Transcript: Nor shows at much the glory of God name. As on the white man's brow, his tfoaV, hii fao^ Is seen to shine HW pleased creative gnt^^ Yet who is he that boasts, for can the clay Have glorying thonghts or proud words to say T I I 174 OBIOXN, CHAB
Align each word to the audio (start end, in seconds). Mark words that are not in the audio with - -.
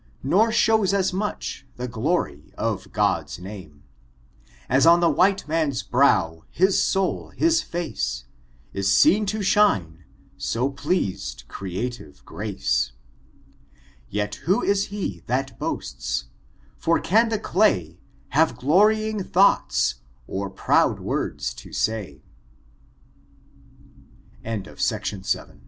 Nor 0.23 0.51
shows 0.51 0.95
at 0.95 1.13
much 1.13 1.63
the 1.75 1.87
glory 1.87 2.51
of 2.57 2.91
God 2.91 3.37
name. 3.37 3.83
As 4.67 4.87
on 4.87 4.99
the 4.99 5.11
white 5.11 5.47
man's 5.47 5.83
brow, 5.83 6.41
his 6.49 6.75
tfoaV, 6.75 7.35
hii 7.37 7.47
fao^ 7.69 8.23
Is 8.73 8.91
seen 8.91 9.27
to 9.27 9.43
shine 9.43 10.03
HW 10.55 10.69
pleased 10.75 11.43
creative 11.47 12.25
gnt^^ 12.25 12.91
Yet 14.09 14.35
who 14.45 14.63
is 14.63 14.85
he 14.85 15.21
that 15.27 15.59
boasts, 15.59 16.25
for 16.77 16.99
can 16.99 17.29
the 17.29 17.37
clay 17.37 17.99
Have 18.29 18.57
glorying 18.57 19.23
thonghts 19.23 19.99
or 20.25 20.49
proud 20.49 20.99
words 20.99 21.53
to 21.53 21.71
say 21.71 22.23
T 24.41 24.43
I 24.43 24.49
I 24.49 24.49
174 24.55 24.77
OBIOXN, 24.99 25.31
CHAB 25.31 25.59